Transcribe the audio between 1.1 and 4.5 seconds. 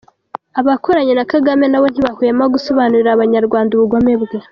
na Kagame nabo ntibahwema gusobanurira abanyarwanda ubugome bwe!